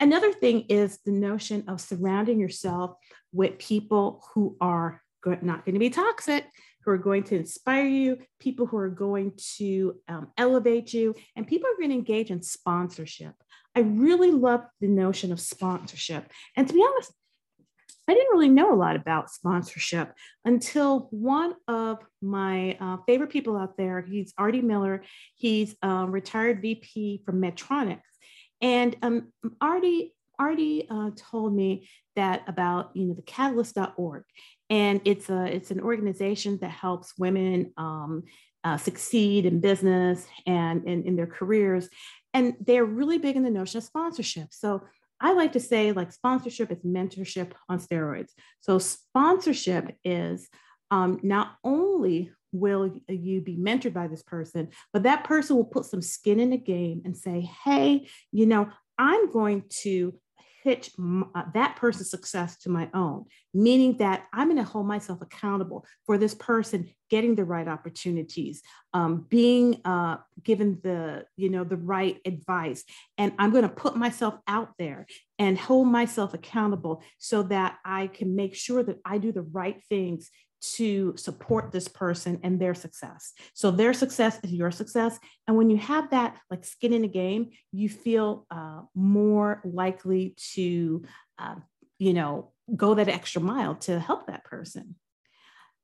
Another 0.00 0.32
thing 0.32 0.62
is 0.68 0.98
the 1.04 1.12
notion 1.12 1.64
of 1.68 1.80
surrounding 1.80 2.40
yourself 2.40 2.96
with 3.32 3.58
people 3.58 4.24
who 4.34 4.56
are 4.60 5.00
not 5.24 5.64
going 5.64 5.74
to 5.74 5.78
be 5.78 5.90
toxic, 5.90 6.44
who 6.84 6.90
are 6.90 6.98
going 6.98 7.22
to 7.22 7.36
inspire 7.36 7.86
you, 7.86 8.18
people 8.40 8.66
who 8.66 8.76
are 8.76 8.88
going 8.88 9.32
to 9.56 9.94
um, 10.08 10.32
elevate 10.36 10.92
you, 10.92 11.14
and 11.36 11.46
people 11.46 11.68
are 11.70 11.76
going 11.76 11.90
to 11.90 11.94
engage 11.94 12.32
in 12.32 12.42
sponsorship. 12.42 13.34
I 13.74 13.80
really 13.80 14.30
love 14.30 14.64
the 14.80 14.88
notion 14.88 15.32
of 15.32 15.40
sponsorship. 15.40 16.30
And 16.56 16.68
to 16.68 16.74
be 16.74 16.84
honest, 16.86 17.12
I 18.08 18.14
didn't 18.14 18.32
really 18.32 18.48
know 18.48 18.74
a 18.74 18.76
lot 18.76 18.96
about 18.96 19.30
sponsorship 19.30 20.12
until 20.44 21.08
one 21.10 21.54
of 21.68 21.98
my 22.20 22.76
uh, 22.80 22.96
favorite 23.06 23.30
people 23.30 23.56
out 23.56 23.76
there, 23.76 24.00
he's 24.00 24.34
Artie 24.36 24.60
Miller. 24.60 25.04
He's 25.36 25.76
a 25.82 26.06
retired 26.06 26.60
VP 26.60 27.22
from 27.24 27.40
Medtronic. 27.40 28.00
And 28.60 28.96
um, 29.02 29.32
Artie, 29.60 30.14
Artie 30.38 30.86
uh, 30.90 31.10
told 31.16 31.54
me 31.54 31.88
that 32.16 32.42
about, 32.48 32.90
you 32.94 33.06
know, 33.06 33.14
the 33.14 33.22
catalyst.org. 33.22 34.24
And 34.68 35.00
it's 35.04 35.30
a, 35.30 35.44
it's 35.44 35.70
an 35.70 35.80
organization 35.80 36.58
that 36.60 36.70
helps 36.70 37.16
women 37.16 37.72
um, 37.76 38.24
uh, 38.64 38.76
succeed 38.76 39.44
in 39.44 39.60
business 39.60 40.26
and 40.46 40.84
in 40.84 41.16
their 41.16 41.26
careers 41.26 41.88
and 42.34 42.54
they're 42.60 42.84
really 42.84 43.18
big 43.18 43.36
in 43.36 43.42
the 43.42 43.50
notion 43.50 43.78
of 43.78 43.84
sponsorship. 43.84 44.48
So 44.50 44.82
I 45.20 45.32
like 45.32 45.52
to 45.52 45.60
say 45.60 45.92
like 45.92 46.12
sponsorship 46.12 46.70
is 46.72 46.82
mentorship 46.82 47.52
on 47.68 47.78
steroids. 47.78 48.30
So 48.60 48.78
sponsorship 48.78 49.96
is 50.04 50.48
um, 50.90 51.20
not 51.22 51.56
only 51.62 52.32
will 52.52 53.00
you 53.08 53.40
be 53.40 53.56
mentored 53.56 53.94
by 53.94 54.08
this 54.08 54.22
person, 54.22 54.68
but 54.92 55.04
that 55.04 55.24
person 55.24 55.56
will 55.56 55.64
put 55.64 55.86
some 55.86 56.02
skin 56.02 56.40
in 56.40 56.50
the 56.50 56.58
game 56.58 57.02
and 57.04 57.16
say, 57.16 57.48
hey, 57.64 58.08
you 58.30 58.46
know, 58.46 58.68
I'm 58.98 59.30
going 59.30 59.64
to 59.82 60.14
pitch 60.62 60.90
uh, 60.98 61.42
that 61.54 61.76
person's 61.76 62.10
success 62.10 62.56
to 62.58 62.70
my 62.70 62.88
own, 62.94 63.24
meaning 63.52 63.96
that 63.98 64.24
I'm 64.32 64.48
going 64.48 64.62
to 64.62 64.70
hold 64.70 64.86
myself 64.86 65.20
accountable 65.20 65.84
for 66.06 66.18
this 66.18 66.34
person 66.34 66.88
getting 67.10 67.34
the 67.34 67.44
right 67.44 67.68
opportunities, 67.68 68.62
um, 68.94 69.26
being 69.28 69.80
uh, 69.84 70.16
given 70.42 70.78
the 70.82 71.24
you 71.36 71.50
know 71.50 71.64
the 71.64 71.76
right 71.76 72.18
advice, 72.24 72.84
and 73.18 73.32
I'm 73.38 73.50
going 73.50 73.62
to 73.62 73.68
put 73.68 73.96
myself 73.96 74.34
out 74.46 74.70
there 74.78 75.06
and 75.38 75.58
hold 75.58 75.88
myself 75.88 76.34
accountable 76.34 77.02
so 77.18 77.42
that 77.44 77.78
I 77.84 78.06
can 78.06 78.36
make 78.36 78.54
sure 78.54 78.82
that 78.82 78.98
I 79.04 79.18
do 79.18 79.32
the 79.32 79.42
right 79.42 79.82
things 79.88 80.30
to 80.62 81.14
support 81.16 81.72
this 81.72 81.88
person 81.88 82.38
and 82.42 82.60
their 82.60 82.74
success. 82.74 83.32
So 83.52 83.70
their 83.70 83.92
success 83.92 84.38
is 84.44 84.52
your 84.52 84.70
success. 84.70 85.18
And 85.46 85.56
when 85.56 85.70
you 85.70 85.76
have 85.78 86.10
that 86.10 86.38
like 86.50 86.64
skin 86.64 86.92
in 86.92 87.02
the 87.02 87.08
game, 87.08 87.50
you 87.72 87.88
feel 87.88 88.46
uh, 88.50 88.82
more 88.94 89.60
likely 89.64 90.34
to, 90.54 91.04
uh, 91.38 91.56
you 91.98 92.14
know, 92.14 92.52
go 92.76 92.94
that 92.94 93.08
extra 93.08 93.42
mile 93.42 93.74
to 93.74 93.98
help 93.98 94.28
that 94.28 94.44
person. 94.44 94.94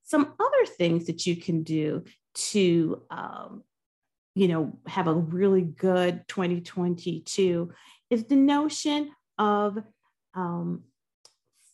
Some 0.05 0.35
other 0.39 0.67
things 0.77 1.07
that 1.07 1.27
you 1.27 1.37
can 1.37 1.65
do 1.65 2.05
to, 2.35 3.03
um, 3.11 3.65
you 4.35 4.47
know, 4.47 4.79
have 4.87 5.09
a 5.09 5.13
really 5.15 5.63
good 5.63 6.23
2022 6.29 7.73
is 8.11 8.25
the 8.25 8.37
notion 8.37 9.11
of 9.39 9.79
um, 10.35 10.85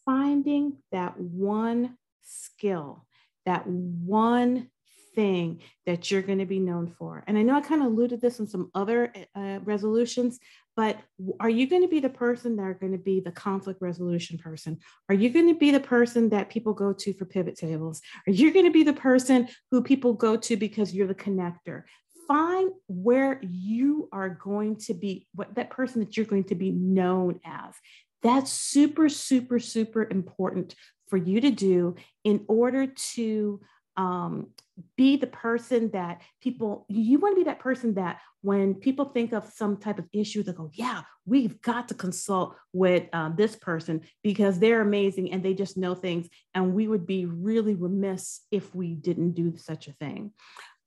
finding 0.07 0.79
that 0.91 1.21
one 1.21 1.97
skill, 2.25 3.07
that 3.47 3.67
one 3.67 4.69
thing 5.15 5.61
that 5.87 6.11
you're 6.11 6.23
going 6.23 6.39
to 6.39 6.47
be 6.47 6.59
known 6.59 6.93
for. 6.99 7.25
And 7.27 7.39
I 7.39 7.43
know 7.43 7.57
I 7.57 7.61
kind 7.61 7.83
of 7.83 7.89
alluded 7.89 8.21
this 8.21 8.41
in 8.41 8.47
some 8.47 8.71
other 8.75 9.13
uh, 9.35 9.61
resolutions, 9.65 10.39
but 10.77 10.99
are 11.39 11.49
you 11.49 11.69
going 11.69 11.83
to 11.83 11.89
be 11.89 12.01
the 12.01 12.09
person 12.09 12.57
that 12.57 12.63
are 12.63 12.75
going 12.75 12.93
to 12.93 12.99
be 12.99 13.21
the 13.21 13.31
conflict 13.31 13.81
resolution 13.81 14.39
person? 14.39 14.79
Are 15.09 15.15
you 15.15 15.31
going 15.31 15.49
to 15.49 15.59
be 15.59 15.71
the 15.71 15.81
person 15.81 16.29
that 16.31 16.51
people 16.51 16.73
go 16.73 16.93
to 16.93 17.13
for 17.13 17.25
pivot 17.25 17.57
tables? 17.57 18.03
Are 18.27 18.33
you 18.33 18.53
going 18.53 18.65
to 18.65 18.73
be 18.73 18.83
the 18.83 18.93
person 18.93 19.49
who 19.71 19.83
people 19.83 20.15
go 20.15 20.37
to 20.37 20.57
because 20.57 20.93
you're 20.93 21.07
the 21.07 21.15
connector? 21.15 21.85
Find 22.27 22.73
where 22.89 23.39
you 23.43 24.09
are 24.11 24.31
going 24.31 24.77
to 24.87 24.95
be, 24.95 25.29
what 25.35 25.55
that 25.55 25.71
person 25.71 26.01
that 26.01 26.17
you're 26.17 26.27
going 26.27 26.45
to 26.45 26.55
be 26.55 26.73
known 26.73 27.39
as. 27.45 27.75
That's 28.23 28.51
super, 28.51 29.11
super, 29.11 29.61
super 29.61 30.09
important 30.11 30.75
for 31.09 31.17
you 31.17 31.41
to 31.41 31.51
do 31.51 31.97
in 32.25 32.45
order 32.49 32.87
to 32.87 33.61
um, 33.97 34.49
be 34.97 35.17
the 35.17 35.27
person 35.27 35.91
that 35.93 36.21
people, 36.41 36.85
you 36.89 37.19
want 37.19 37.35
to 37.35 37.41
be 37.41 37.45
that 37.45 37.61
person 37.61 37.95
that 37.95 38.21
when 38.43 38.75
people 38.75 39.07
think 39.07 39.33
of 39.33 39.47
some 39.55 39.77
type 39.77 39.99
of 39.99 40.09
issue, 40.13 40.43
they 40.43 40.53
go, 40.53 40.71
yeah, 40.73 41.03
we've 41.27 41.61
got 41.63 41.89
to 41.89 41.95
consult 41.95 42.57
with 42.73 43.05
um, 43.13 43.35
this 43.37 43.55
person 43.57 44.01
because 44.23 44.59
they're 44.59 44.81
amazing 44.81 45.33
and 45.33 45.43
they 45.43 45.55
just 45.55 45.77
know 45.77 45.95
things. 45.95 46.29
And 46.55 46.75
we 46.75 46.89
would 46.89 47.07
be 47.07 47.25
really 47.27 47.75
remiss 47.75 48.41
if 48.51 48.75
we 48.75 48.95
didn't 48.95 49.33
do 49.33 49.57
such 49.57 49.87
a 49.89 49.93
thing. 49.93 50.33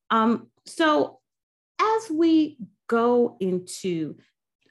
Um, 0.09 0.47
so 0.65 1.19
as 1.79 2.09
we 2.11 2.57
go 2.87 3.37
into 3.39 4.17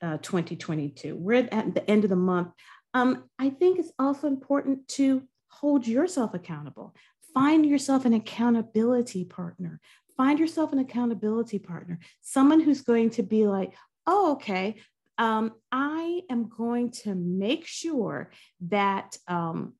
uh, 0.03 0.19
2022, 0.19 1.17
we're 1.17 1.49
at 1.51 1.75
the 1.75 1.91
end 1.91 2.05
of 2.05 2.11
the 2.11 2.17
month. 2.17 2.49
Um, 2.93 3.25
I 3.39 3.51
think 3.51 3.79
it's 3.79 3.93
also 3.99 4.27
important 4.27 4.89
to 4.89 5.23
hold 5.61 5.87
yourself 5.87 6.35
accountable. 6.35 6.95
Find 7.33 7.65
yourself 7.65 8.05
an 8.05 8.15
accountability 8.15 9.25
partner. 9.25 9.81
Find 10.17 10.39
yourself 10.39 10.73
an 10.73 10.79
accountability 10.79 11.59
partner, 11.59 11.99
someone 12.23 12.61
who's 12.61 12.81
going 12.81 13.11
to 13.11 13.23
be 13.23 13.47
like, 13.47 13.75
oh, 14.07 14.33
okay, 14.33 14.77
um, 15.19 15.53
I 15.71 16.23
am 16.31 16.49
going 16.49 16.91
to 17.03 17.15
make 17.15 17.67
sure 17.67 18.31
that 18.69 19.17
um, 19.29 19.75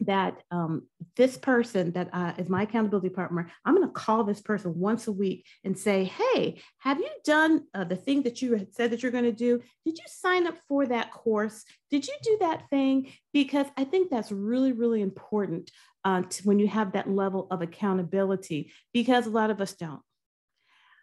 that 0.00 0.42
um, 0.50 0.86
this 1.16 1.36
person 1.36 1.92
that 1.92 2.08
uh, 2.12 2.32
is 2.38 2.48
my 2.48 2.62
accountability 2.62 3.10
partner, 3.10 3.50
I'm 3.64 3.74
going 3.74 3.86
to 3.86 3.92
call 3.92 4.24
this 4.24 4.40
person 4.40 4.78
once 4.78 5.06
a 5.06 5.12
week 5.12 5.46
and 5.64 5.78
say, 5.78 6.04
Hey, 6.04 6.60
have 6.78 6.98
you 6.98 7.10
done 7.24 7.64
uh, 7.74 7.84
the 7.84 7.96
thing 7.96 8.22
that 8.22 8.40
you 8.40 8.66
said 8.72 8.90
that 8.90 9.02
you're 9.02 9.12
going 9.12 9.24
to 9.24 9.32
do? 9.32 9.60
Did 9.84 9.98
you 9.98 10.04
sign 10.06 10.46
up 10.46 10.56
for 10.68 10.86
that 10.86 11.12
course? 11.12 11.64
Did 11.90 12.06
you 12.06 12.14
do 12.22 12.38
that 12.40 12.68
thing? 12.70 13.12
Because 13.32 13.66
I 13.76 13.84
think 13.84 14.10
that's 14.10 14.32
really, 14.32 14.72
really 14.72 15.02
important 15.02 15.70
uh, 16.04 16.22
to, 16.22 16.42
when 16.44 16.58
you 16.58 16.68
have 16.68 16.92
that 16.92 17.10
level 17.10 17.46
of 17.50 17.60
accountability, 17.60 18.72
because 18.92 19.26
a 19.26 19.30
lot 19.30 19.50
of 19.50 19.60
us 19.60 19.74
don't. 19.74 20.00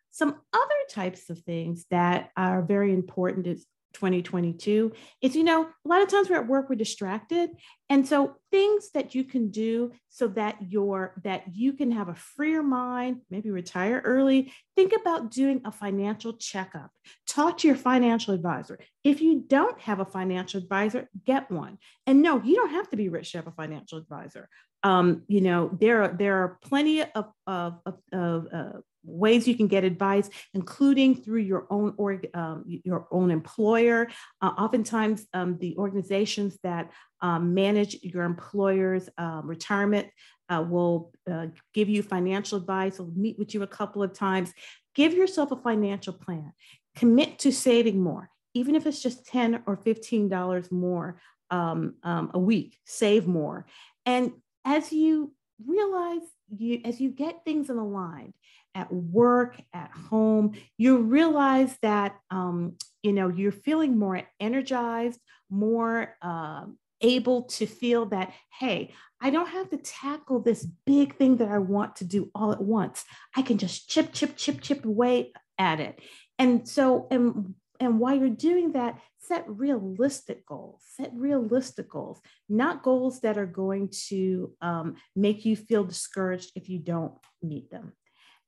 Some 0.10 0.36
other 0.52 0.74
types 0.90 1.30
of 1.30 1.40
things 1.40 1.86
that 1.92 2.32
are 2.36 2.64
very 2.64 2.94
important 2.94 3.46
is 3.46 3.68
2022 3.94 4.92
is 5.22 5.36
you 5.36 5.44
know 5.44 5.64
a 5.64 5.88
lot 5.88 6.02
of 6.02 6.08
times 6.08 6.30
we're 6.30 6.38
at 6.38 6.48
work 6.48 6.70
we're 6.70 6.76
distracted. 6.76 7.50
And 7.90 8.06
so 8.06 8.36
things 8.52 8.92
that 8.92 9.16
you 9.16 9.24
can 9.24 9.50
do 9.50 9.94
so 10.10 10.28
that 10.30 10.58
your 10.70 11.14
that 11.24 11.44
you 11.56 11.74
can 11.74 11.92
have 11.92 12.10
a 12.10 12.16
freer 12.16 12.62
mind 12.62 13.22
maybe 13.30 13.50
retire 13.50 14.02
early. 14.04 14.54
Think 14.76 14.94
about 15.00 15.32
doing 15.32 15.62
a 15.66 15.72
financial 15.72 16.34
checkup. 16.34 16.92
Talk 17.28 17.60
to 17.60 17.68
your 17.68 17.78
financial 17.78 18.34
advisor. 18.34 18.78
If 19.04 19.22
you 19.22 19.44
don't 19.48 19.80
have 19.82 20.00
a 20.00 20.06
financial 20.06 20.62
advisor 20.62 21.10
get 21.26 21.50
one. 21.50 21.78
And 22.06 22.22
no 22.22 22.42
you 22.44 22.56
don't 22.56 22.72
have 22.72 22.90
to 22.90 22.98
be 22.98 23.10
rich 23.10 23.32
to 23.32 23.40
have 23.40 23.48
a 23.48 23.52
financial 23.52 23.98
advisor. 23.98 24.50
Um, 24.84 25.24
you 25.28 25.42
know 25.42 25.76
there 25.80 26.04
are 26.04 26.08
there 26.10 26.44
are 26.44 26.60
plenty 26.62 27.02
of 27.02 27.32
of, 27.48 27.80
of, 27.86 27.98
of 28.12 28.48
uh, 28.54 28.80
ways 29.08 29.48
you 29.48 29.56
can 29.56 29.68
get 29.68 29.84
advice, 29.84 30.30
including 30.54 31.16
through 31.16 31.42
your 31.42 31.66
own 31.70 31.94
org, 31.98 32.28
um, 32.34 32.64
your 32.68 33.08
own 33.12 33.32
employer. 33.32 34.08
Uh, 34.42 34.52
oftentimes, 34.58 35.26
um, 35.34 35.58
the 35.60 35.76
organizations 35.78 36.58
that 36.64 36.92
um, 37.22 37.54
manage 37.54 37.98
your 38.04 38.24
employer's 38.24 39.10
um, 39.18 39.48
retirement 39.48 40.08
uh, 40.50 40.64
will 40.68 41.12
uh, 41.30 41.48
give 41.74 41.90
you 41.90 42.04
financial 42.04 42.58
advice. 42.58 43.00
Will 43.00 43.12
meet 43.16 43.40
with 43.40 43.54
you 43.54 43.64
a 43.64 43.68
couple 43.68 44.04
of 44.04 44.14
times. 44.14 44.54
Give 44.94 45.14
yourself 45.14 45.52
a 45.52 45.56
financial 45.56 46.14
plan. 46.14 46.54
Commit 46.96 47.40
to 47.40 47.52
saving 47.52 48.02
more, 48.02 48.30
even 48.54 48.76
if 48.76 48.86
it's 48.86 49.02
just 49.02 49.26
ten 49.26 49.64
or 49.66 49.78
fifteen 49.78 50.30
dollars 50.30 50.72
more 50.72 51.20
um, 51.50 51.96
um, 52.04 52.32
a 52.34 52.40
week. 52.40 52.78
Save 52.86 53.28
more, 53.28 53.66
and 54.06 54.32
as 54.66 54.92
you 54.92 55.34
realize 55.66 56.22
you 56.56 56.82
as 56.86 57.00
you 57.00 57.10
get 57.10 57.44
things 57.44 57.70
in 57.70 57.78
line 57.78 58.34
at 58.76 58.92
work, 58.92 59.60
at 59.74 59.92
home, 59.92 60.54
you 60.78 61.00
realize 61.00 61.76
that 61.82 62.16
um, 62.30 62.76
you 63.04 63.14
know 63.14 63.30
you're 63.30 63.52
feeling 63.52 63.98
more 63.98 64.22
energized, 64.40 65.20
more 65.50 66.16
uh, 66.22 66.66
able 67.02 67.44
to 67.44 67.66
feel 67.66 68.06
that 68.08 68.34
hey, 68.60 68.94
I 69.22 69.30
don't 69.30 69.50
have 69.50 69.70
to 69.72 69.78
tackle 69.78 70.42
this 70.42 70.66
big 70.86 71.16
thing 71.16 71.38
that 71.38 71.50
I 71.50 71.58
want 71.58 71.98
to 71.98 72.06
do 72.06 72.30
all 72.36 72.52
at 72.52 72.62
once. 72.62 73.04
I 73.36 73.42
can 73.42 73.58
just 73.58 73.90
chip, 73.90 74.14
chip, 74.14 74.36
chip, 74.36 74.62
chip 74.62 74.86
away 74.86 75.34
at 75.58 75.80
it. 75.80 76.00
And 76.38 76.68
so, 76.68 77.08
and 77.10 77.56
and 77.80 78.00
while 78.00 78.16
you're 78.16 78.30
doing 78.30 78.74
that, 78.74 79.00
set 79.28 79.46
realistic 79.48 80.46
goals. 80.46 80.82
Set 80.96 81.12
realistic 81.14 81.90
goals, 81.90 82.22
not 82.50 82.84
goals 82.84 83.22
that 83.22 83.38
are 83.38 83.46
going 83.46 83.90
to 84.08 84.54
um, 84.62 84.96
make 85.16 85.46
you 85.46 85.56
feel 85.56 85.84
discouraged 85.84 86.52
if 86.56 86.70
you 86.70 86.80
don't 86.80 87.14
meet 87.42 87.70
them. 87.70 87.94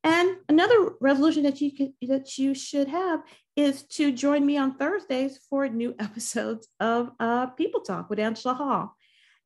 And 0.03 0.38
another 0.48 0.93
resolution 1.01 1.43
that 1.43 1.59
you 1.59 1.71
could, 1.75 1.93
that 2.07 2.38
you 2.38 2.53
should 2.53 2.88
have 2.88 3.21
is 3.55 3.83
to 3.83 4.12
join 4.12 4.45
me 4.45 4.57
on 4.57 4.75
Thursdays 4.75 5.39
for 5.50 5.67
new 5.67 5.93
episodes 6.00 6.67
of 6.79 7.12
uh, 7.19 7.48
People 7.48 7.81
Talk 7.81 8.09
with 8.09 8.19
Angela 8.19 8.53
Hall. 8.53 8.95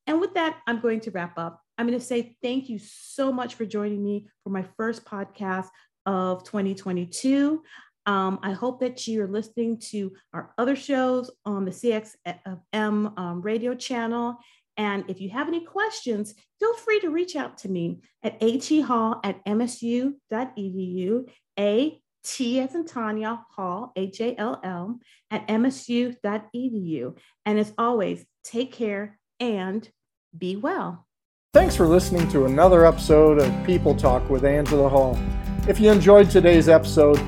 And 0.05 0.19
with 0.19 0.33
that, 0.35 0.59
I'm 0.67 0.79
going 0.79 0.99
to 1.01 1.11
wrap 1.11 1.37
up. 1.37 1.61
I'm 1.77 1.87
going 1.87 1.99
to 1.99 2.05
say 2.05 2.35
thank 2.43 2.69
you 2.69 2.79
so 2.79 3.31
much 3.31 3.55
for 3.55 3.65
joining 3.65 4.03
me 4.03 4.27
for 4.43 4.49
my 4.49 4.63
first 4.77 5.05
podcast 5.05 5.67
of 6.05 6.43
2022. 6.43 7.63
Um, 8.05 8.39
I 8.43 8.51
hope 8.51 8.79
that 8.81 9.07
you're 9.07 9.27
listening 9.27 9.79
to 9.91 10.11
our 10.33 10.53
other 10.57 10.75
shows 10.75 11.31
on 11.45 11.65
the 11.65 11.71
CXM 11.71 13.17
um, 13.17 13.41
radio 13.41 13.73
channel 13.75 14.39
and 14.77 15.05
if 15.07 15.21
you 15.21 15.29
have 15.29 15.47
any 15.47 15.61
questions, 15.61 16.33
feel 16.59 16.73
free 16.75 16.99
to 17.01 17.09
reach 17.09 17.35
out 17.35 17.57
to 17.59 17.69
me 17.69 18.01
at 18.23 18.39
athall 18.39 19.19
at 19.23 19.45
msu.edu, 19.45 21.29
A 21.59 21.99
T 22.25 22.59
as 22.61 22.73
in 22.73 22.85
Tanya 22.85 23.45
Hall, 23.51 23.91
H 23.95 24.21
A 24.21 24.35
L 24.39 24.59
L, 24.63 24.99
at 25.29 25.47
msu.edu. 25.47 27.17
And 27.45 27.59
as 27.59 27.73
always, 27.77 28.25
take 28.43 28.71
care 28.71 29.19
and 29.39 29.87
be 30.35 30.55
well. 30.55 31.05
Thanks 31.53 31.75
for 31.75 31.85
listening 31.85 32.27
to 32.29 32.45
another 32.45 32.85
episode 32.85 33.37
of 33.39 33.65
People 33.65 33.93
Talk 33.93 34.27
with 34.29 34.43
Angela 34.43 34.89
Hall. 34.89 35.19
If 35.67 35.79
you 35.79 35.91
enjoyed 35.91 36.31
today's 36.31 36.67
episode, 36.67 37.19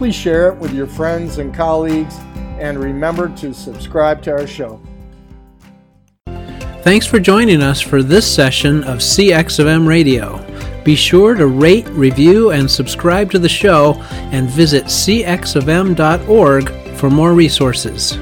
please 0.00 0.14
share 0.14 0.48
it 0.48 0.56
with 0.56 0.72
your 0.72 0.86
friends 0.86 1.36
and 1.36 1.52
colleagues, 1.52 2.16
and 2.58 2.78
remember 2.78 3.28
to 3.36 3.52
subscribe 3.52 4.22
to 4.22 4.30
our 4.30 4.46
show. 4.46 4.80
Thanks 6.82 7.04
for 7.04 7.20
joining 7.20 7.60
us 7.60 7.82
for 7.82 8.02
this 8.02 8.26
session 8.26 8.82
of 8.84 9.00
CX 9.00 9.58
of 9.58 9.66
M 9.66 9.86
Radio. 9.86 10.42
Be 10.84 10.94
sure 10.94 11.34
to 11.34 11.46
rate, 11.46 11.86
review, 11.88 12.50
and 12.50 12.70
subscribe 12.70 13.30
to 13.32 13.38
the 13.38 13.46
show 13.46 13.92
and 14.32 14.48
visit 14.48 14.84
cxofm.org 14.84 16.70
for 16.96 17.10
more 17.10 17.34
resources. 17.34 18.16